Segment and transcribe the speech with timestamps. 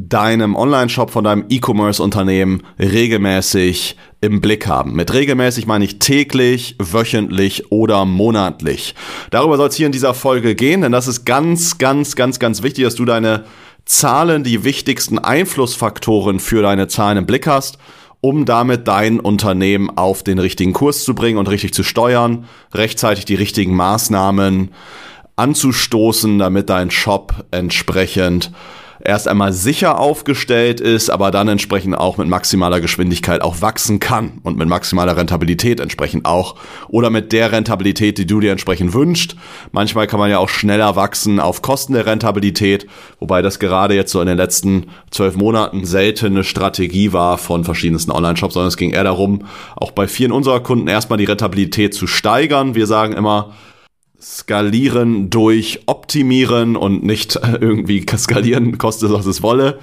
[0.00, 4.94] deinem Online-Shop, von deinem E-Commerce-Unternehmen regelmäßig im Blick haben.
[4.94, 8.94] Mit regelmäßig meine ich täglich, wöchentlich oder monatlich.
[9.30, 12.62] Darüber soll es hier in dieser Folge gehen, denn das ist ganz, ganz, ganz, ganz
[12.62, 13.44] wichtig, dass du deine
[13.86, 17.78] Zahlen, die wichtigsten Einflussfaktoren für deine Zahlen im Blick hast,
[18.20, 23.24] um damit dein Unternehmen auf den richtigen Kurs zu bringen und richtig zu steuern, rechtzeitig
[23.24, 24.70] die richtigen Maßnahmen
[25.34, 28.52] anzustoßen, damit dein Shop entsprechend
[29.04, 34.40] erst einmal sicher aufgestellt ist, aber dann entsprechend auch mit maximaler Geschwindigkeit auch wachsen kann
[34.42, 36.56] und mit maximaler Rentabilität entsprechend auch
[36.88, 39.36] oder mit der Rentabilität, die du dir entsprechend wünschst.
[39.72, 42.86] Manchmal kann man ja auch schneller wachsen auf Kosten der Rentabilität,
[43.20, 48.10] wobei das gerade jetzt so in den letzten zwölf Monaten seltene Strategie war von verschiedensten
[48.10, 49.44] Online-Shops, sondern es ging eher darum,
[49.76, 52.74] auch bei vielen unserer Kunden erstmal die Rentabilität zu steigern.
[52.74, 53.54] Wir sagen immer,
[54.20, 59.78] skalieren durch optimieren und nicht irgendwie skalieren, kostet was es wolle.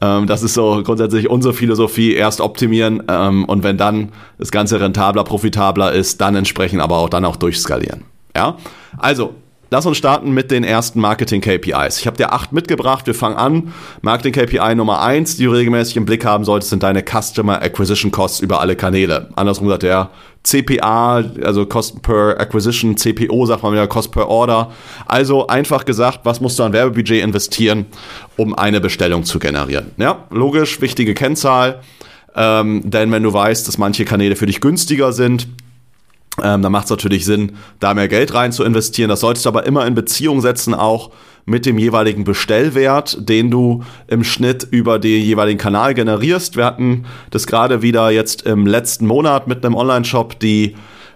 [0.00, 4.80] Ähm, das ist so grundsätzlich unsere Philosophie, erst optimieren ähm, und wenn dann das Ganze
[4.80, 8.04] rentabler, profitabler ist, dann entsprechend aber auch dann auch durchskalieren.
[8.36, 8.56] Ja,
[8.96, 9.34] also
[9.74, 11.98] Lass uns starten mit den ersten Marketing-KPIs.
[11.98, 13.08] Ich habe dir acht mitgebracht.
[13.08, 13.72] Wir fangen an.
[14.02, 18.38] Marketing-KPI Nummer eins, die du regelmäßig im Blick haben solltest, sind deine Customer Acquisition Costs
[18.38, 19.30] über alle Kanäle.
[19.34, 20.10] Andersrum sagt der
[20.44, 24.70] CPA, also Cost per Acquisition, CPO sagt man wieder, Cost per Order.
[25.06, 27.86] Also einfach gesagt, was musst du an Werbebudget investieren,
[28.36, 29.90] um eine Bestellung zu generieren?
[29.96, 31.80] Ja, logisch, wichtige Kennzahl.
[32.36, 35.48] Ähm, denn wenn du weißt, dass manche Kanäle für dich günstiger sind,
[36.42, 39.08] ähm, dann macht es natürlich Sinn, da mehr Geld rein zu investieren.
[39.08, 41.10] Das solltest du aber immer in Beziehung setzen, auch
[41.46, 46.56] mit dem jeweiligen Bestellwert, den du im Schnitt über den jeweiligen Kanal generierst.
[46.56, 50.74] Wir hatten das gerade wieder jetzt im letzten Monat mit einem Online-Shop, die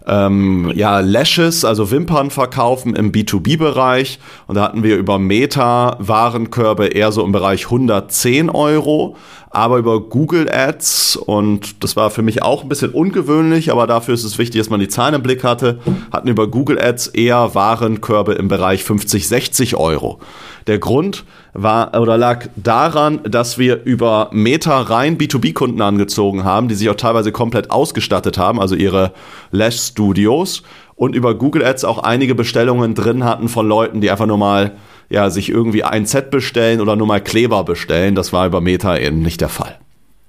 [0.08, 4.18] ähm, ja, Lashes, also Wimpern verkaufen im B2B-Bereich.
[4.46, 9.16] Und da hatten wir über Meta Warenkörbe eher so im Bereich 110 Euro
[9.50, 14.14] aber über Google Ads und das war für mich auch ein bisschen ungewöhnlich, aber dafür
[14.14, 15.80] ist es wichtig, dass man die Zahlen im Blick hatte,
[16.12, 20.18] hatten über Google Ads eher Warenkörbe im Bereich 50, 60 Euro.
[20.66, 26.74] Der Grund war oder lag daran, dass wir über Meta rein B2B-Kunden angezogen haben, die
[26.74, 29.12] sich auch teilweise komplett ausgestattet haben, also ihre
[29.50, 30.62] Lash Studios
[30.94, 34.72] und über Google Ads auch einige Bestellungen drin hatten von Leuten, die einfach nur mal
[35.10, 38.14] ja, sich irgendwie ein Set bestellen oder nur mal Kleber bestellen.
[38.14, 39.78] Das war über Meta eben nicht der Fall.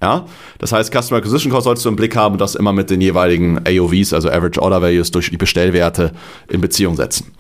[0.02, 0.26] Ja,
[0.60, 3.02] das heißt, Customer Acquisition Cost solltest du im Blick haben und das immer mit den
[3.02, 6.14] jeweiligen AOVs, also Average Order Values, durch die Bestellwerte
[6.48, 7.34] in Beziehung setzen.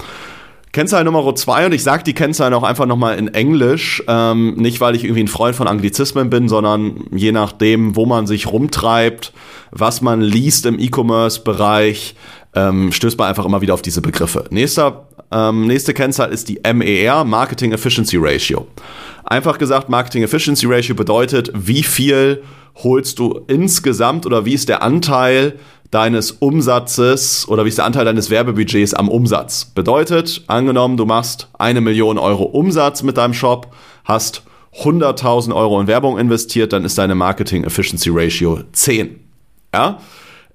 [0.71, 4.79] Kennzahl Nummer zwei und ich sage die Kennzahlen auch einfach nochmal in Englisch, ähm, nicht
[4.81, 9.33] weil ich irgendwie ein Freund von Anglizismen bin, sondern je nachdem, wo man sich rumtreibt,
[9.71, 12.15] was man liest im E-Commerce-Bereich,
[12.53, 14.45] ähm, stößt man einfach immer wieder auf diese Begriffe.
[14.51, 18.67] Nächster ähm, nächste Kennzahl ist die MER, Marketing Efficiency Ratio.
[19.23, 22.41] Einfach gesagt, Marketing Efficiency Ratio bedeutet, wie viel
[22.83, 25.59] holst du insgesamt oder wie ist der Anteil
[25.91, 29.65] deines Umsatzes oder wie ist der Anteil deines Werbebudgets am Umsatz?
[29.65, 33.73] Bedeutet, angenommen, du machst eine Million Euro Umsatz mit deinem Shop,
[34.05, 34.43] hast
[34.81, 39.19] 100.000 Euro in Werbung investiert, dann ist deine Marketing Efficiency Ratio 10.
[39.73, 39.99] Ja?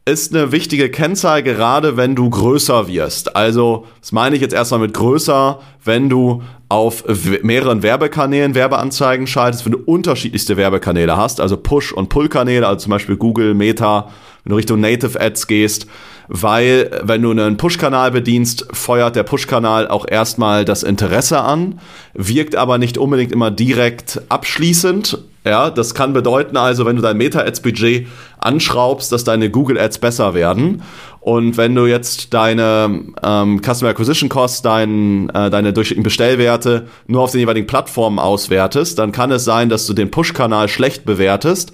[0.06, 3.36] Ist eine wichtige Kennzahl, gerade wenn du größer wirst.
[3.36, 7.04] Also, das meine ich jetzt erstmal mit größer, wenn du auf
[7.42, 12.90] mehreren Werbekanälen Werbeanzeigen schaltest, wenn du unterschiedlichste Werbekanäle hast, also Push- und Pull-Kanäle, also zum
[12.90, 14.10] Beispiel Google, Meta,
[14.42, 15.86] wenn du Richtung Native Ads gehst,
[16.28, 21.80] weil wenn du einen Push-Kanal bedienst, feuert der Push-Kanal auch erstmal das Interesse an,
[22.12, 25.18] wirkt aber nicht unbedingt immer direkt abschließend.
[25.46, 28.06] Ja, das kann bedeuten also, wenn du dein Meta-Ads-Budget
[28.38, 30.82] anschraubst, dass deine Google-Ads besser werden.
[31.20, 37.22] Und wenn du jetzt deine ähm, Customer Acquisition Costs, dein, äh, deine durchschnittlichen Bestellwerte nur
[37.22, 41.72] auf den jeweiligen Plattformen auswertest, dann kann es sein, dass du den Push-Kanal schlecht bewertest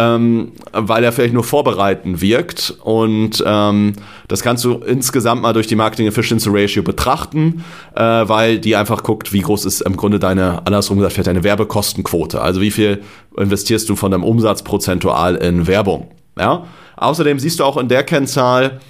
[0.00, 2.74] ähm, weil er vielleicht nur vorbereiten wirkt.
[2.82, 3.92] Und ähm,
[4.28, 7.64] das kannst du insgesamt mal durch die Marketing Efficiency Ratio betrachten,
[7.94, 11.44] äh, weil die einfach guckt, wie groß ist im Grunde deine, andersrum gesagt, vielleicht deine
[11.44, 12.40] Werbekostenquote.
[12.40, 13.02] Also wie viel
[13.36, 16.08] investierst du von deinem Umsatz prozentual in Werbung.
[16.38, 16.64] Ja?
[16.96, 18.80] Außerdem siehst du auch in der Kennzahl,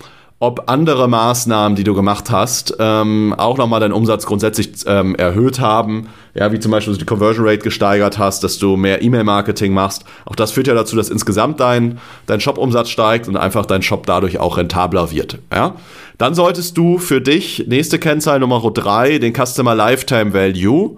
[0.42, 5.60] ob andere Maßnahmen, die du gemacht hast, ähm, auch nochmal deinen Umsatz grundsätzlich ähm, erhöht
[5.60, 6.08] haben.
[6.34, 9.74] Ja, wie zum Beispiel, dass du die Conversion Rate gesteigert hast, dass du mehr E-Mail-Marketing
[9.74, 10.06] machst.
[10.24, 14.06] Auch das führt ja dazu, dass insgesamt dein, dein Shop-Umsatz steigt und einfach dein Shop
[14.06, 15.40] dadurch auch rentabler wird.
[15.52, 15.74] Ja?
[16.16, 20.96] Dann solltest du für dich, nächste Kennzahl Nummer drei, den Customer Lifetime Value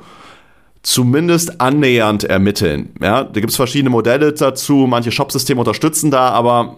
[0.82, 2.90] zumindest annähernd ermitteln.
[3.00, 4.86] Ja, da gibt es verschiedene Modelle dazu.
[4.88, 6.76] Manche Shopsysteme unterstützen da, aber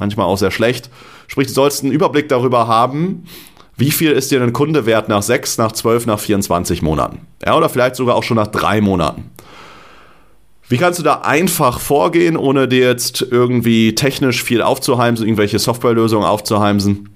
[0.00, 0.90] manchmal auch sehr schlecht.
[1.28, 3.24] Sprich, du sollst einen Überblick darüber haben,
[3.76, 7.26] wie viel ist dir ein Kunde wert nach 6, nach 12, nach 24 Monaten.
[7.44, 9.30] Ja, oder vielleicht sogar auch schon nach drei Monaten.
[10.68, 16.26] Wie kannst du da einfach vorgehen, ohne dir jetzt irgendwie technisch viel aufzuheimsen, irgendwelche Softwarelösungen
[16.26, 17.08] aufzuheimsen?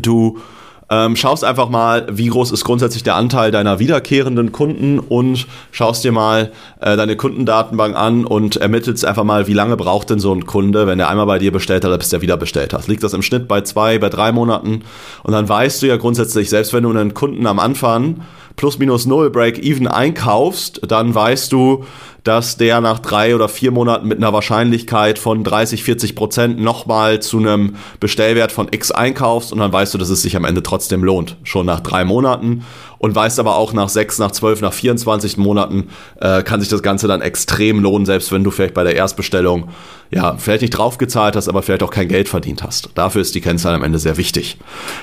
[0.00, 0.38] Du
[0.90, 6.02] ähm, schaust einfach mal, wie groß ist grundsätzlich der Anteil deiner wiederkehrenden Kunden und schaust
[6.02, 6.50] dir mal
[6.80, 10.86] äh, deine Kundendatenbank an und ermittelst einfach mal, wie lange braucht denn so ein Kunde,
[10.86, 12.88] wenn er einmal bei dir bestellt hat, bis er wieder bestellt hat.
[12.88, 14.82] Liegt das im Schnitt bei zwei, bei drei Monaten?
[15.22, 18.22] Und dann weißt du ja grundsätzlich, selbst wenn du einen Kunden am Anfang
[18.58, 21.84] plus minus null Break-Even einkaufst, dann weißt du,
[22.24, 27.22] dass der nach drei oder vier Monaten mit einer Wahrscheinlichkeit von 30, 40 Prozent nochmal
[27.22, 30.62] zu einem Bestellwert von X einkaufst und dann weißt du, dass es sich am Ende
[30.62, 31.36] trotzdem lohnt.
[31.44, 32.66] Schon nach drei Monaten
[32.98, 35.88] und weißt aber auch nach sechs, nach zwölf, nach 24 Monaten
[36.20, 39.68] äh, kann sich das Ganze dann extrem lohnen, selbst wenn du vielleicht bei der Erstbestellung
[40.10, 42.90] ja vielleicht nicht draufgezahlt hast, aber vielleicht auch kein Geld verdient hast.
[42.94, 44.56] Dafür ist die Kennzahl am Ende sehr wichtig.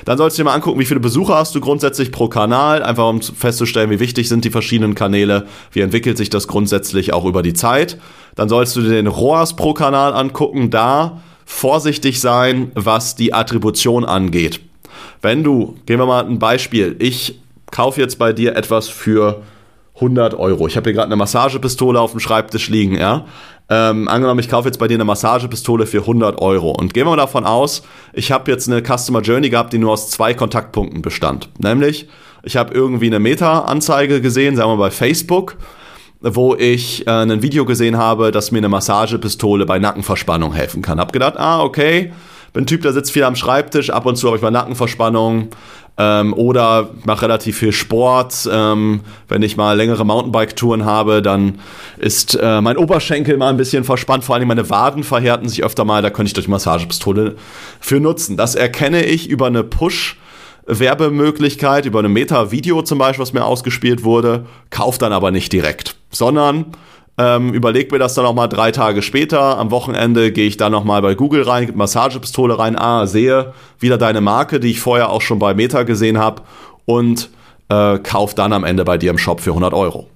[0.04, 3.08] Dann sollst du dir mal angucken, wie viele Besucher hast du grundsätzlich pro Kanal, einfach
[3.08, 7.42] um festzustellen, wie wichtig sind die verschiedenen Kanäle, wie entwickelt sich das grundsätzlich auch über
[7.42, 7.98] die Zeit.
[8.34, 14.04] Dann sollst du dir den ROAS pro Kanal angucken, da vorsichtig sein, was die Attribution
[14.04, 14.60] angeht.
[15.22, 17.38] Wenn du, gehen wir mal ein Beispiel, ich
[17.76, 19.42] kaufe jetzt bei dir etwas für
[19.96, 20.66] 100 Euro.
[20.66, 23.26] Ich habe hier gerade eine Massagepistole auf dem Schreibtisch liegen, ja.
[23.68, 26.70] Ähm, angenommen, ich kaufe jetzt bei dir eine Massagepistole für 100 Euro.
[26.70, 27.82] Und gehen wir mal davon aus,
[28.14, 31.50] ich habe jetzt eine Customer Journey gehabt, die nur aus zwei Kontaktpunkten bestand.
[31.58, 32.08] Nämlich,
[32.44, 35.56] ich habe irgendwie eine Meta-Anzeige gesehen, sagen wir bei Facebook,
[36.20, 40.98] wo ich äh, ein Video gesehen habe, dass mir eine Massagepistole bei Nackenverspannung helfen kann.
[40.98, 42.12] Hab gedacht, ah, okay,
[42.56, 45.50] bin Typ, der sitzt viel am Schreibtisch, ab und zu habe ich mal Nackenverspannung,
[45.98, 48.48] ähm, oder mache relativ viel Sport.
[48.50, 51.58] Ähm, wenn ich mal längere Mountainbike-Touren habe, dann
[51.98, 54.24] ist äh, mein Oberschenkel mal ein bisschen verspannt.
[54.24, 56.02] Vor allem meine Waden verhärten sich öfter mal.
[56.02, 57.36] Da könnte ich durch Massagepistole
[57.80, 58.36] für nutzen.
[58.36, 60.16] Das erkenne ich über eine Push-
[60.66, 65.94] Werbemöglichkeit über eine Meta-Video zum Beispiel, was mir ausgespielt wurde, kauft dann aber nicht direkt,
[66.10, 66.72] sondern
[67.18, 69.58] ähm, überleg mir das dann noch mal drei Tage später.
[69.58, 73.98] Am Wochenende gehe ich dann noch mal bei Google rein, Massagepistole rein, ah, sehe wieder
[73.98, 76.42] deine Marke, die ich vorher auch schon bei Meta gesehen habe
[76.84, 77.30] und
[77.68, 80.08] äh, kauf dann am Ende bei dir im Shop für 100 Euro.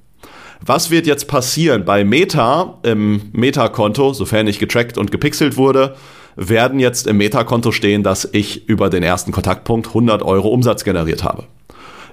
[0.65, 1.87] Was wird jetzt passieren?
[1.87, 5.97] Bei Meta, im Meta-Konto, sofern nicht getrackt und gepixelt wurde,
[6.37, 11.25] werden jetzt im Meta-Konto stehen, dass ich über den ersten Kontaktpunkt 100 Euro Umsatz generiert
[11.25, 11.45] habe.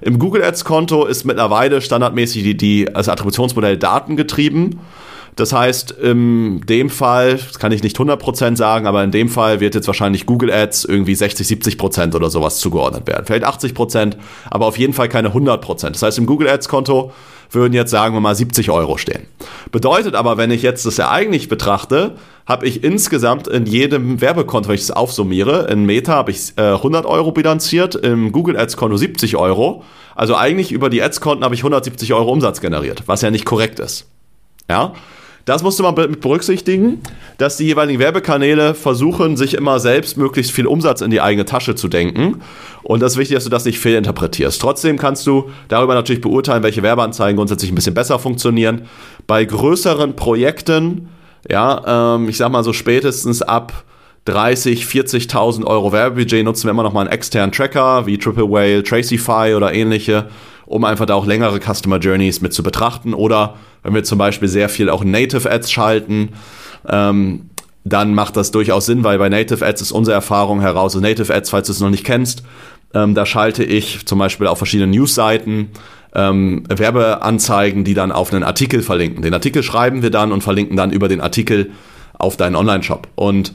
[0.00, 4.80] Im Google Ads Konto ist mittlerweile standardmäßig die, die also Attributionsmodell datengetrieben.
[5.38, 9.60] Das heißt, in dem Fall, das kann ich nicht 100% sagen, aber in dem Fall
[9.60, 13.24] wird jetzt wahrscheinlich Google Ads irgendwie 60, 70% oder sowas zugeordnet werden.
[13.24, 14.14] Vielleicht 80%,
[14.50, 15.90] aber auf jeden Fall keine 100%.
[15.90, 17.12] Das heißt, im Google Ads Konto
[17.52, 19.28] würden jetzt sagen wir mal 70 Euro stehen.
[19.70, 24.68] Bedeutet aber, wenn ich jetzt das ja eigentlich betrachte, habe ich insgesamt in jedem Werbekonto,
[24.68, 28.76] wenn ich es aufsummiere, in Meta habe ich äh, 100 Euro bilanziert, im Google Ads
[28.76, 29.84] Konto 70 Euro.
[30.16, 33.78] Also eigentlich über die Ads-Konten habe ich 170 Euro Umsatz generiert, was ja nicht korrekt
[33.78, 34.08] ist.
[34.68, 34.94] Ja,
[35.48, 37.00] das musste man mit berücksichtigen,
[37.38, 41.74] dass die jeweiligen Werbekanäle versuchen, sich immer selbst möglichst viel Umsatz in die eigene Tasche
[41.74, 42.42] zu denken.
[42.82, 44.60] Und das ist wichtig, dass du das nicht fehlinterpretierst.
[44.60, 48.82] Trotzdem kannst du darüber natürlich beurteilen, welche Werbeanzeigen grundsätzlich ein bisschen besser funktionieren.
[49.26, 51.08] Bei größeren Projekten,
[51.50, 53.84] ja, ähm, ich sag mal so spätestens ab
[54.26, 58.82] 30, 40.000 Euro Werbebudget nutzen wir immer noch mal einen externen Tracker wie Triple Whale,
[58.82, 60.26] Tracify oder ähnliche,
[60.68, 63.14] um einfach da auch längere Customer Journeys mit zu betrachten.
[63.14, 66.30] Oder wenn wir zum Beispiel sehr viel auch Native Ads schalten,
[66.86, 67.50] ähm,
[67.84, 71.34] dann macht das durchaus Sinn, weil bei Native Ads ist unsere Erfahrung heraus, also Native
[71.34, 72.42] Ads, falls du es noch nicht kennst,
[72.92, 75.68] ähm, da schalte ich zum Beispiel auf verschiedenen Newsseiten
[76.14, 79.22] ähm, Werbeanzeigen, die dann auf einen Artikel verlinken.
[79.22, 81.70] Den Artikel schreiben wir dann und verlinken dann über den Artikel
[82.18, 83.08] auf deinen Online-Shop.
[83.14, 83.54] Und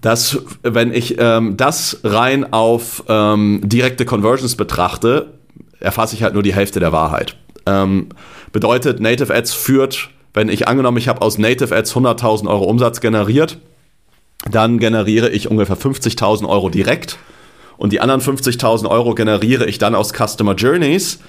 [0.00, 5.37] das, wenn ich ähm, das rein auf ähm, direkte Conversions betrachte,
[5.80, 7.36] erfasse ich halt nur die Hälfte der Wahrheit.
[7.66, 8.08] Ähm,
[8.52, 13.00] bedeutet, Native Ads führt, wenn ich angenommen, ich habe aus Native Ads 100.000 Euro Umsatz
[13.00, 13.58] generiert,
[14.50, 17.18] dann generiere ich ungefähr 50.000 Euro direkt
[17.76, 21.20] und die anderen 50.000 Euro generiere ich dann aus Customer Journeys,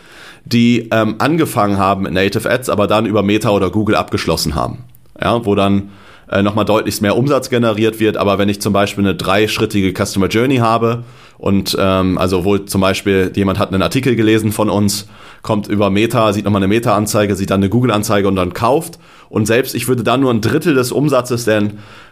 [0.46, 4.86] die ähm, angefangen haben mit Native Ads, aber dann über Meta oder Google abgeschlossen haben.
[5.22, 5.90] Ja, wo dann
[6.30, 8.18] äh, nochmal deutlich mehr Umsatz generiert wird.
[8.18, 11.04] Aber wenn ich zum Beispiel eine dreischrittige Customer Journey habe
[11.40, 15.08] und ähm, also wo zum Beispiel jemand hat einen Artikel gelesen von uns,
[15.42, 19.00] kommt über Meta, sieht nochmal eine Meta-Anzeige, sieht dann eine Google-Anzeige und dann kauft.
[19.30, 21.70] Und selbst ich würde dann nur ein Drittel des Umsatzes der,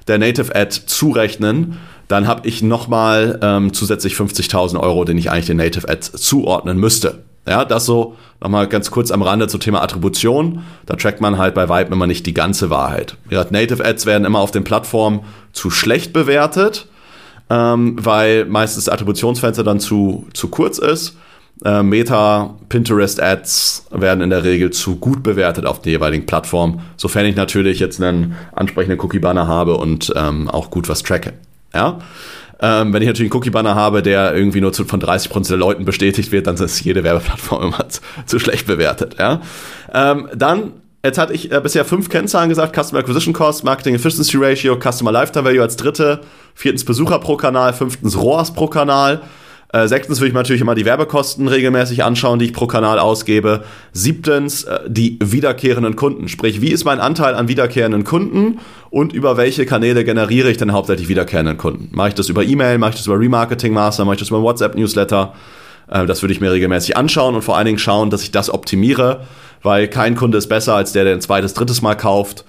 [0.07, 5.47] der Native Ad zurechnen, dann habe ich nochmal ähm, zusätzlich 50.000 Euro, den ich eigentlich
[5.47, 7.23] den Native Ads zuordnen müsste.
[7.45, 10.63] Ja, das so nochmal ganz kurz am Rande zum Thema Attribution.
[10.85, 13.17] Da trackt man halt bei Vibe immer nicht die ganze Wahrheit.
[13.29, 16.87] Ja, Native Ads werden immer auf den Plattformen zu schlecht bewertet,
[17.49, 21.17] ähm, weil meistens das Attributionsfenster dann zu, zu kurz ist.
[21.65, 26.81] Äh, Meta, Pinterest Ads werden in der Regel zu gut bewertet auf der jeweiligen Plattform,
[26.97, 31.33] sofern ich natürlich jetzt einen ansprechenden Cookie-Banner habe und ähm, auch gut was tracke.
[31.73, 31.99] Ja?
[32.59, 35.85] Ähm, wenn ich natürlich einen Cookie-Banner habe, der irgendwie nur zu, von 30% der Leuten
[35.85, 39.15] bestätigt wird, dann ist jede Werbeplattform immer zu, zu schlecht bewertet.
[39.19, 39.41] Ja?
[39.93, 40.73] Ähm, dann,
[41.03, 45.11] jetzt hatte ich äh, bisher fünf Kennzahlen gesagt: Customer Acquisition Cost, Marketing Efficiency Ratio, Customer
[45.11, 46.21] Lifetime Value als dritte,
[46.55, 49.21] viertens Besucher pro Kanal, fünftens ROAS pro Kanal.
[49.73, 52.99] Äh, sechstens würde ich mir natürlich immer die Werbekosten regelmäßig anschauen, die ich pro Kanal
[52.99, 53.65] ausgebe.
[53.91, 56.29] Siebtens äh, die wiederkehrenden Kunden.
[56.29, 60.71] Sprich, wie ist mein Anteil an wiederkehrenden Kunden und über welche Kanäle generiere ich denn
[60.71, 61.89] hauptsächlich wiederkehrenden Kunden?
[61.91, 64.41] Mache ich das über E-Mail, mache ich das über Remarketing Master, mache ich das über
[64.41, 65.33] WhatsApp-Newsletter?
[65.89, 68.49] Äh, das würde ich mir regelmäßig anschauen und vor allen Dingen schauen, dass ich das
[68.49, 69.25] optimiere,
[69.63, 72.45] weil kein Kunde ist besser als der, der ein zweites, drittes Mal kauft.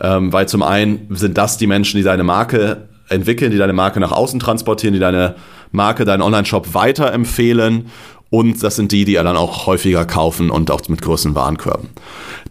[0.00, 4.00] Ähm, weil zum einen sind das die Menschen, die deine Marke entwickeln, die deine Marke
[4.00, 5.34] nach außen transportieren, die deine
[5.70, 7.86] Marke, deinen Online-Shop weiterempfehlen.
[8.30, 11.90] Und das sind die, die dann auch häufiger kaufen und auch mit größeren Warenkörben.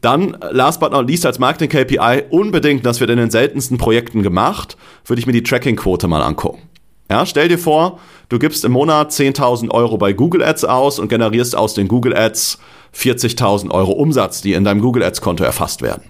[0.01, 4.77] Dann, last but not least, als Marketing-KPI unbedingt, das wird in den seltensten Projekten gemacht,
[5.06, 6.62] würde ich mir die Tracking-Quote mal angucken.
[7.10, 8.00] Ja, stell dir vor,
[8.30, 12.15] du gibst im Monat 10.000 Euro bei Google Ads aus und generierst aus den Google
[12.15, 12.60] Ads
[12.95, 16.03] 40.000 Euro Umsatz, die in deinem Google Ads Konto erfasst werden.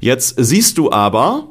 [0.00, 1.44] Jetzt siehst du aber,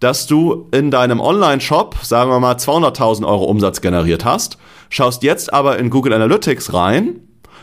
[0.00, 4.58] dass du in deinem Online-Shop, sagen wir mal, 200.000 Euro Umsatz generiert hast,
[4.90, 7.20] schaust jetzt aber in Google Analytics rein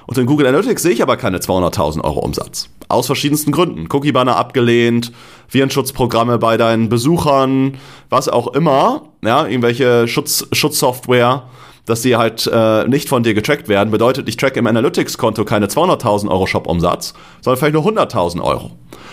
[0.07, 2.69] und in Google Analytics sehe ich aber keine 200.000 Euro Umsatz.
[2.87, 3.87] Aus verschiedensten Gründen.
[3.91, 5.11] Cookie-Banner abgelehnt,
[5.49, 7.77] Virenschutzprogramme bei deinen Besuchern,
[8.09, 11.43] was auch immer, ja, irgendwelche Schutz, Schutzsoftware,
[11.89, 15.65] dass die halt äh, nicht von dir getrackt werden, bedeutet, ich track im Analytics-Konto keine
[15.65, 18.71] 200.000 Euro Shop-Umsatz, sondern vielleicht nur 100.000 Euro.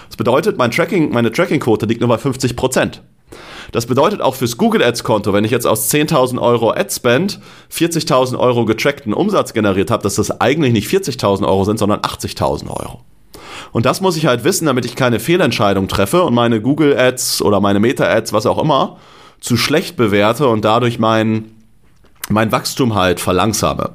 [0.09, 3.03] Das bedeutet, mein Tracking, meine Tracking-Quote liegt nur bei 50 Prozent.
[3.73, 7.41] Das bedeutet auch fürs Google Ads Konto, wenn ich jetzt aus 10.000 Euro Ad Spend
[7.73, 12.69] 40.000 Euro getrackten Umsatz generiert habe, dass das eigentlich nicht 40.000 Euro sind, sondern 80.000
[12.69, 13.01] Euro.
[13.73, 17.41] Und das muss ich halt wissen, damit ich keine Fehlentscheidung treffe und meine Google Ads
[17.41, 18.99] oder meine Meta Ads, was auch immer,
[19.41, 21.56] zu schlecht bewerte und dadurch mein,
[22.29, 23.91] mein Wachstum halt verlangsame.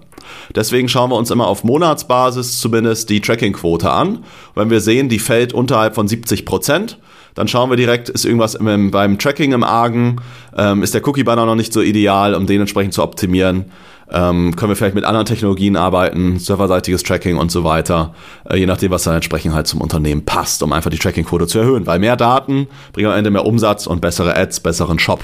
[0.56, 4.24] Deswegen schauen wir uns immer auf Monatsbasis zumindest die Tracking-Quote an.
[4.56, 7.00] Wenn wir sehen, die fällt unterhalb von 70 Prozent,
[7.36, 10.18] dann schauen wir direkt, ist irgendwas im, beim Tracking im Argen,
[10.58, 13.66] ähm, ist der Cookie-Banner noch nicht so ideal, um den entsprechend zu optimieren.
[14.14, 18.14] Ähm, können wir vielleicht mit anderen Technologien arbeiten, serverseitiges Tracking und so weiter,
[18.50, 21.60] äh, je nachdem, was dann entsprechend halt zum Unternehmen passt, um einfach die Tracking-Quote zu
[21.60, 21.88] erhöhen.
[21.88, 25.24] Weil mehr Daten bringen am Ende mehr Umsatz und bessere Ads, besseren Shop.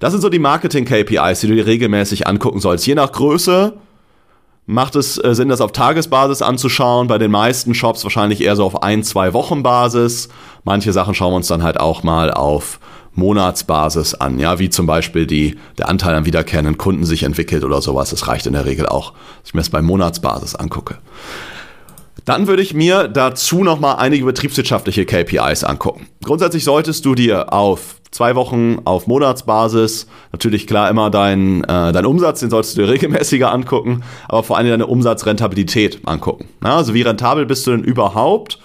[0.00, 2.86] Das sind so die Marketing-KPIs, die du dir regelmäßig angucken sollst.
[2.86, 3.74] Je nach Größe
[4.66, 7.08] macht es äh, Sinn, das auf Tagesbasis anzuschauen.
[7.08, 10.28] Bei den meisten Shops wahrscheinlich eher so auf ein, zwei Wochen Basis.
[10.64, 12.78] Manche Sachen schauen wir uns dann halt auch mal auf
[13.14, 17.82] Monatsbasis an, ja, wie zum Beispiel die, der Anteil an wiederkehrenden Kunden sich entwickelt oder
[17.82, 18.10] sowas.
[18.10, 20.98] Das reicht in der Regel auch, dass ich mir das bei Monatsbasis angucke.
[22.24, 26.06] Dann würde ich mir dazu nochmal einige betriebswirtschaftliche KPIs angucken.
[26.22, 30.06] Grundsätzlich solltest du dir auf zwei Wochen auf Monatsbasis.
[30.32, 34.56] Natürlich klar immer dein, äh, dein Umsatz, den solltest du dir regelmäßiger angucken, aber vor
[34.56, 36.48] allem deine Umsatzrentabilität angucken.
[36.60, 38.58] Na, also wie rentabel bist du denn überhaupt?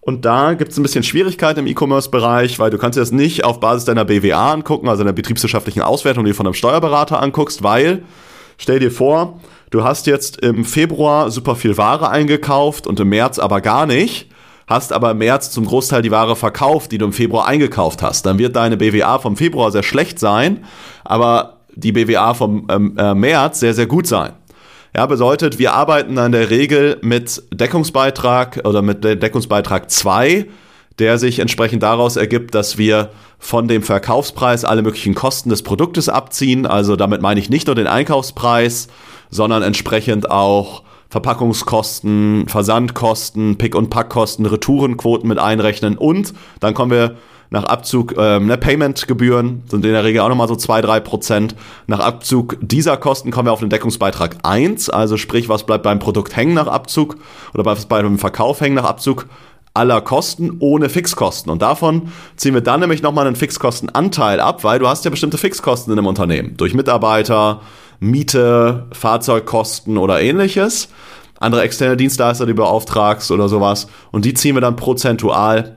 [0.00, 3.42] Und da gibt es ein bisschen Schwierigkeit im E-Commerce-Bereich, weil du kannst dir das nicht
[3.42, 7.62] auf Basis deiner BWA angucken, also deiner betriebswirtschaftlichen Auswertung, die du von einem Steuerberater anguckst,
[7.62, 8.02] weil,
[8.58, 13.38] stell dir vor, du hast jetzt im Februar super viel Ware eingekauft und im März
[13.38, 14.28] aber gar nicht
[14.66, 18.26] hast aber im März zum Großteil die Ware verkauft, die du im Februar eingekauft hast.
[18.26, 20.64] Dann wird deine BWA vom Februar sehr schlecht sein,
[21.04, 24.32] aber die BWA vom ähm, äh, März sehr, sehr gut sein.
[24.96, 30.46] Ja, bedeutet, wir arbeiten in der Regel mit Deckungsbeitrag oder mit Deckungsbeitrag 2,
[31.00, 36.08] der sich entsprechend daraus ergibt, dass wir von dem Verkaufspreis alle möglichen Kosten des Produktes
[36.08, 36.64] abziehen.
[36.64, 38.86] Also damit meine ich nicht nur den Einkaufspreis,
[39.30, 40.83] sondern entsprechend auch
[41.14, 47.14] Verpackungskosten, Versandkosten, Pick- und Packkosten, Retourenquoten mit einrechnen und dann kommen wir
[47.50, 51.54] nach Abzug ähm, ne, Paymentgebühren sind in der Regel auch nochmal so 2-3 Prozent.
[51.86, 56.00] Nach Abzug dieser Kosten kommen wir auf den Deckungsbeitrag 1, also sprich, was bleibt beim
[56.00, 57.16] Produkt hängen nach Abzug
[57.54, 59.26] oder was bleibt beim Verkauf hängen nach Abzug
[59.72, 61.52] aller Kosten ohne Fixkosten.
[61.52, 65.38] Und davon ziehen wir dann nämlich nochmal einen Fixkostenanteil ab, weil du hast ja bestimmte
[65.38, 66.56] Fixkosten in einem Unternehmen.
[66.56, 67.60] Durch Mitarbeiter,
[68.00, 70.88] Miete, Fahrzeugkosten oder ähnliches.
[71.38, 73.88] Andere externe Dienstleister, die du beauftragst oder sowas.
[74.12, 75.76] Und die ziehen wir dann prozentual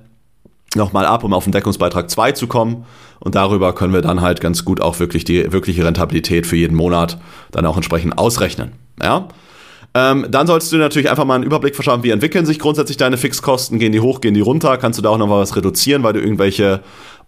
[0.75, 2.86] nochmal ab, um auf den Deckungsbeitrag 2 zu kommen.
[3.19, 6.75] Und darüber können wir dann halt ganz gut auch wirklich die wirkliche Rentabilität für jeden
[6.75, 7.17] Monat
[7.51, 8.74] dann auch entsprechend ausrechnen.
[9.01, 9.27] Ja?
[9.93, 13.17] Ähm, dann solltest du natürlich einfach mal einen Überblick verschaffen, wie entwickeln sich grundsätzlich deine
[13.17, 16.03] Fixkosten, gehen die hoch, gehen die runter, kannst du da auch noch mal was reduzieren,
[16.03, 16.81] weil du irgendwelche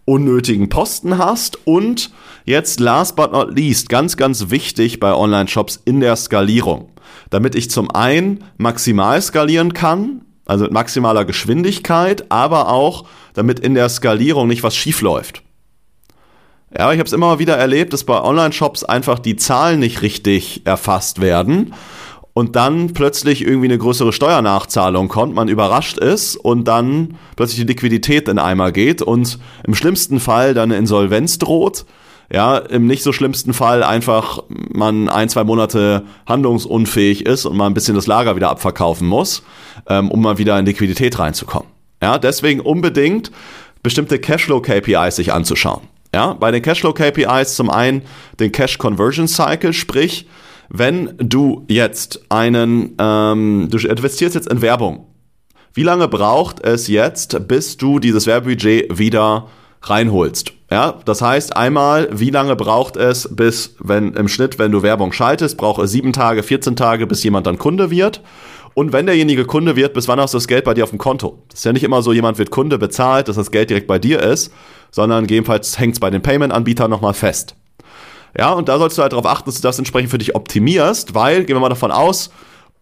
[0.10, 1.66] unnötigen Posten hast.
[1.66, 2.12] Und
[2.46, 6.92] jetzt last but not least, ganz, ganz wichtig bei Online-Shops in der Skalierung.
[7.30, 13.76] Damit ich zum einen maximal skalieren kann, also mit maximaler Geschwindigkeit, aber auch damit in
[13.76, 15.44] der Skalierung nicht was schief läuft.
[16.76, 20.66] Ja, ich habe es immer wieder erlebt, dass bei Online-Shops einfach die Zahlen nicht richtig
[20.66, 21.74] erfasst werden
[22.34, 27.68] und dann plötzlich irgendwie eine größere Steuernachzahlung kommt, man überrascht ist und dann plötzlich die
[27.68, 31.86] Liquidität in Eimer geht und im schlimmsten Fall dann eine Insolvenz droht.
[32.32, 37.66] Ja, im nicht so schlimmsten Fall einfach man ein, zwei Monate handlungsunfähig ist und mal
[37.66, 39.42] ein bisschen das Lager wieder abverkaufen muss
[39.88, 41.70] ähm, um mal wieder in Liquidität reinzukommen.
[42.02, 43.32] Ja, deswegen unbedingt
[43.84, 45.82] bestimmte Cashflow-KPIs sich anzuschauen.
[46.14, 48.04] Ja, bei den Cashflow-KPIs zum einen
[48.40, 50.28] den Cash Conversion Cycle, sprich,
[50.70, 55.08] wenn du jetzt einen, ähm, du investierst jetzt in Werbung.
[55.74, 59.48] Wie lange braucht es jetzt, bis du dieses Werbebudget wieder
[59.82, 60.54] reinholst?
[60.72, 65.12] Ja, das heißt einmal, wie lange braucht es bis, wenn im Schnitt, wenn du Werbung
[65.12, 68.22] schaltest, braucht es sieben Tage, 14 Tage, bis jemand dann Kunde wird.
[68.76, 71.00] Und wenn derjenige Kunde wird, bis wann hast du das Geld bei dir auf dem
[71.00, 71.44] Konto?
[71.50, 73.98] Das ist ja nicht immer so, jemand wird Kunde bezahlt, dass das Geld direkt bei
[73.98, 74.54] dir ist,
[74.92, 77.56] sondern gegebenenfalls hängt es bei den Payment-Anbietern nochmal fest.
[78.38, 81.16] Ja, und da sollst du halt darauf achten, dass du das entsprechend für dich optimierst,
[81.16, 82.30] weil, gehen wir mal davon aus,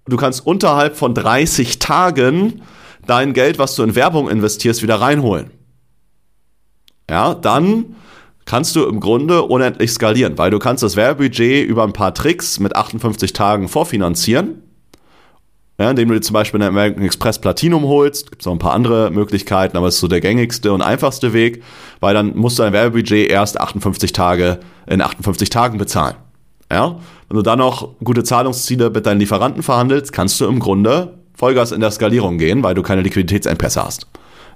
[0.08, 2.62] du kannst unterhalb von 30 Tagen
[3.06, 5.51] dein Geld, was du in Werbung investierst, wieder reinholen.
[7.10, 7.96] Ja, dann
[8.46, 12.60] kannst du im Grunde unendlich skalieren, weil du kannst das Werbebudget über ein paar Tricks
[12.60, 14.63] mit 58 Tagen vorfinanzieren
[15.80, 18.32] ja, indem du dir zum Beispiel einen American Express Platinum holst.
[18.32, 21.34] Gibt es noch ein paar andere Möglichkeiten, aber es ist so der gängigste und einfachste
[21.34, 21.64] Weg,
[22.00, 26.16] weil dann musst du dein Werbebudget erst 58 Tage in 58 Tagen bezahlen.
[26.72, 26.98] Ja,
[27.30, 31.72] wenn du dann noch gute Zahlungsziele mit deinen Lieferanten verhandelst, kannst du im Grunde Vollgas
[31.72, 34.08] in der Skalierung gehen, weil du keine Liquiditätsengpässe hast.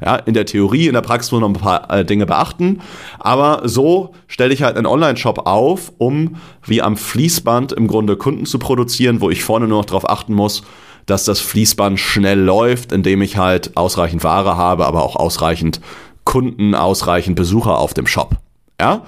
[0.04, 2.82] Ja, in der Theorie, in der Praxis muss man noch ein paar äh, Dinge beachten.
[3.20, 8.48] Aber so stelle ich halt einen Online-Shop auf, um wie am Fließband im Grunde Kunden
[8.48, 10.64] zu produzieren, wo ich vorne nur noch darauf achten muss,
[11.12, 15.82] dass das Fließband schnell läuft, indem ich halt ausreichend Ware habe, aber auch ausreichend
[16.24, 18.38] Kunden, ausreichend Besucher auf dem Shop.
[18.80, 19.04] Ja?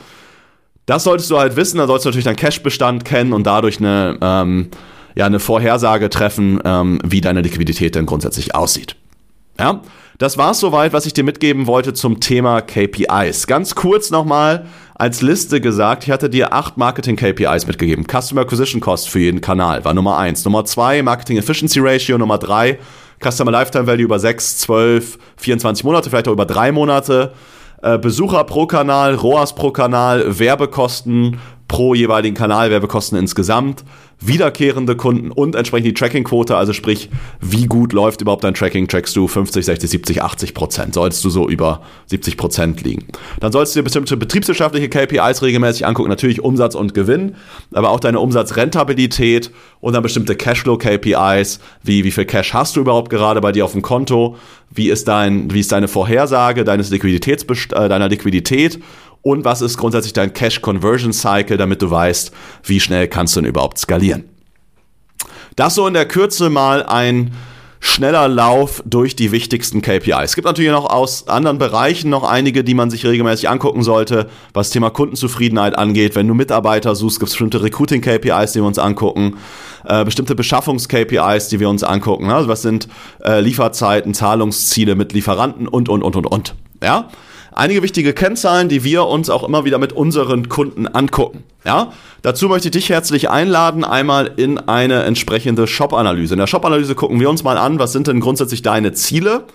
[0.86, 4.18] Das solltest du halt wissen, da solltest du natürlich deinen Cash-Bestand kennen und dadurch eine,
[4.22, 4.68] ähm,
[5.16, 8.98] ja, eine Vorhersage treffen, ähm, wie deine Liquidität denn grundsätzlich aussieht.
[9.60, 9.82] Ja?
[10.20, 13.48] Das war's soweit, was ich dir mitgeben wollte zum Thema KPIs.
[13.48, 18.06] Ganz kurz nochmal als Liste gesagt, ich hatte dir acht Marketing-KPIs mitgegeben.
[18.06, 20.46] Customer Acquisition Cost für jeden Kanal war Nummer eins.
[20.46, 22.18] Nummer zwei, Marketing Efficiency Ratio.
[22.18, 22.80] Nummer drei,
[23.22, 27.34] Customer Lifetime Value über sechs, zwölf, 24 Monate, vielleicht auch über drei Monate.
[27.82, 31.40] Äh, Besucher pro Kanal, ROAS pro Kanal, Werbekosten
[31.74, 33.84] pro jeweiligen Kanal, Werbekosten insgesamt
[34.20, 37.10] wiederkehrende Kunden und entsprechend die Tracking-Quote, also sprich,
[37.42, 41.32] wie gut läuft überhaupt dein Tracking, trackst du 50, 60, 70, 80 Prozent, solltest du
[41.32, 43.08] so über 70 Prozent liegen.
[43.40, 47.36] Dann solltest du dir bestimmte betriebswirtschaftliche KPIs regelmäßig angucken, natürlich Umsatz und Gewinn,
[47.74, 49.50] aber auch deine Umsatzrentabilität
[49.82, 53.72] und dann bestimmte Cashflow-KPIs, wie, wie viel Cash hast du überhaupt gerade bei dir auf
[53.72, 54.38] dem Konto,
[54.70, 58.80] wie ist dein, wie ist deine Vorhersage deines Liquiditätsbest äh, deiner Liquidität
[59.24, 62.32] und was ist grundsätzlich dein Cash Conversion Cycle, damit du weißt,
[62.66, 64.26] wie schnell kannst du denn überhaupt skalieren.
[65.56, 67.34] Das so in der Kürze mal ein
[67.80, 70.24] schneller Lauf durch die wichtigsten KPIs.
[70.24, 74.30] Es gibt natürlich noch aus anderen Bereichen noch einige, die man sich regelmäßig angucken sollte,
[74.54, 76.16] was Thema Kundenzufriedenheit angeht.
[76.16, 79.36] Wenn du Mitarbeiter suchst, gibt es bestimmte Recruiting-KPIs, die wir uns angucken,
[79.86, 82.32] äh, bestimmte Beschaffungs-KPIs, die wir uns angucken.
[82.32, 82.88] Also was sind
[83.22, 86.56] äh, Lieferzeiten, Zahlungsziele mit Lieferanten und, und, und, und, und.
[86.82, 87.10] Ja?
[87.56, 91.44] Einige wichtige Kennzahlen, die wir uns auch immer wieder mit unseren Kunden angucken.
[91.66, 96.34] Ja, dazu möchte ich dich herzlich einladen, einmal in eine entsprechende Shop-Analyse.
[96.34, 99.46] In der Shop-Analyse gucken wir uns mal an, was sind denn grundsätzlich deine Ziele?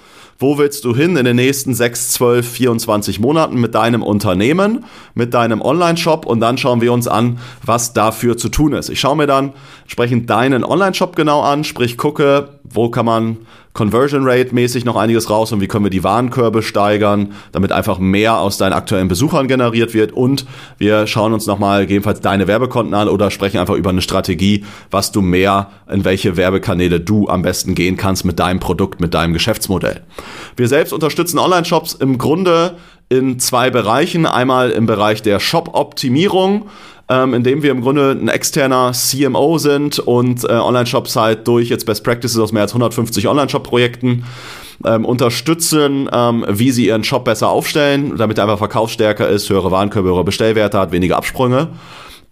[0.41, 4.85] Wo willst du hin in den nächsten 6, 12, 24 Monaten mit deinem Unternehmen,
[5.15, 8.89] mit deinem Online-Shop und dann schauen wir uns an, was dafür zu tun ist.
[8.89, 13.39] Ich schaue mir dann entsprechend deinen Online-Shop genau an, sprich gucke, wo kann man
[13.79, 18.01] Conversion Rate mäßig noch einiges raus und wie können wir die Warenkörbe steigern, damit einfach
[18.01, 20.47] mehr aus deinen aktuellen Besuchern generiert wird und
[20.79, 25.13] wir schauen uns nochmal gegebenenfalls deine Werbekonten an oder sprechen einfach über eine Strategie, was
[25.13, 29.33] du mehr, in welche Werbekanäle du am besten gehen kannst mit deinem Produkt, mit deinem
[29.33, 30.01] Geschäftsmodell.
[30.57, 34.27] Wir selbst unterstützen Online-Shops im Grunde in zwei Bereichen.
[34.27, 36.69] Einmal im Bereich der Shop-Optimierung,
[37.09, 41.69] ähm, in dem wir im Grunde ein externer CMO sind und äh, Online-Shops halt durch
[41.69, 44.25] jetzt Best Practices aus mehr als 150 Online-Shop-Projekten
[44.85, 49.71] ähm, unterstützen, ähm, wie sie ihren Shop besser aufstellen, damit er einfach verkaufsstärker ist, höhere
[49.71, 51.69] Warenkörbe, höhere Bestellwerte hat, weniger Absprünge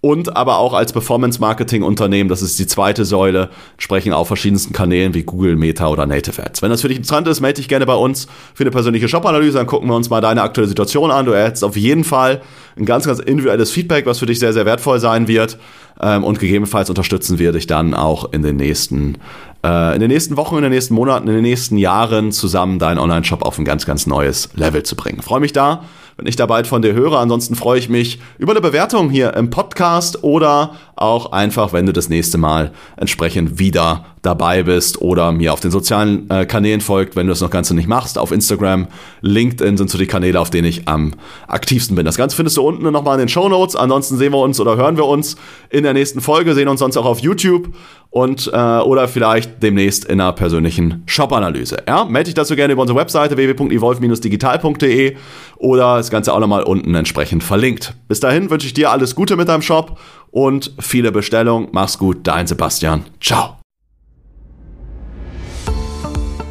[0.07, 5.25] und aber auch als Performance-Marketing-Unternehmen, das ist die zweite Säule, sprechen auf verschiedensten Kanälen wie
[5.25, 6.63] Google, Meta oder Native Ads.
[6.63, 9.59] Wenn das für dich interessant ist, melde dich gerne bei uns für eine persönliche Shop-Analyse,
[9.59, 11.27] dann gucken wir uns mal deine aktuelle Situation an.
[11.27, 12.41] Du erhältst auf jeden Fall
[12.79, 15.59] ein ganz, ganz individuelles Feedback, was für dich sehr, sehr wertvoll sein wird.
[16.01, 19.19] Ähm, und gegebenenfalls unterstützen wir dich dann auch in den nächsten
[19.65, 22.99] äh, in den nächsten Wochen, in den nächsten Monaten, in den nächsten Jahren zusammen deinen
[22.99, 25.21] Online-Shop auf ein ganz, ganz neues Level zu bringen.
[25.21, 25.83] Freue mich da,
[26.17, 27.19] wenn ich da bald von dir höre.
[27.19, 31.93] Ansonsten freue ich mich über eine Bewertung hier im Podcast oder auch einfach, wenn du
[31.93, 37.17] das nächste Mal entsprechend wieder dabei bist oder mir auf den sozialen äh, Kanälen folgt,
[37.17, 38.19] wenn du das noch ganz nicht machst.
[38.19, 38.89] Auf Instagram,
[39.23, 41.13] LinkedIn sind so die Kanäle, auf denen ich am
[41.49, 42.05] aktivsten bin.
[42.05, 43.77] Das Ganze findest du unten nochmal in den Show Notes.
[43.77, 45.37] Ansonsten sehen wir uns oder hören wir uns
[45.71, 47.73] in der nächsten Folge, sehen uns sonst auch auf YouTube
[48.11, 51.83] und äh, oder vielleicht demnächst in einer persönlichen Shop-Analyse.
[51.87, 55.17] Ja, melde dich dazu gerne über unsere Webseite www.evolve-digital.de
[55.57, 57.95] oder das Ganze auch nochmal unten entsprechend verlinkt.
[58.09, 59.99] Bis dahin wünsche ich dir alles Gute mit deinem Shop
[60.31, 61.69] und viele Bestellungen.
[61.73, 63.05] Mach's gut, dein Sebastian.
[63.21, 63.66] Ciao.